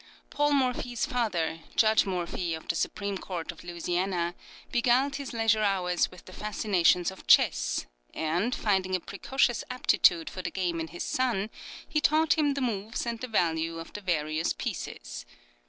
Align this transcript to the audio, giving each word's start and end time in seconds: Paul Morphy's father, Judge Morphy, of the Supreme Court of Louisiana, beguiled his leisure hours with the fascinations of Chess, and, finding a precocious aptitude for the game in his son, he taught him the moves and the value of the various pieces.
Paul 0.31 0.53
Morphy's 0.53 1.05
father, 1.05 1.59
Judge 1.75 2.07
Morphy, 2.07 2.55
of 2.55 2.67
the 2.67 2.73
Supreme 2.73 3.19
Court 3.19 3.51
of 3.51 3.63
Louisiana, 3.63 4.33
beguiled 4.71 5.17
his 5.17 5.31
leisure 5.31 5.61
hours 5.61 6.09
with 6.09 6.25
the 6.25 6.33
fascinations 6.33 7.11
of 7.11 7.27
Chess, 7.27 7.85
and, 8.11 8.55
finding 8.55 8.95
a 8.95 8.99
precocious 8.99 9.63
aptitude 9.69 10.27
for 10.27 10.41
the 10.41 10.49
game 10.49 10.79
in 10.79 10.87
his 10.87 11.03
son, 11.03 11.51
he 11.87 12.01
taught 12.01 12.33
him 12.33 12.55
the 12.55 12.61
moves 12.61 13.05
and 13.05 13.19
the 13.19 13.27
value 13.27 13.77
of 13.77 13.93
the 13.93 14.01
various 14.01 14.53
pieces. 14.53 15.23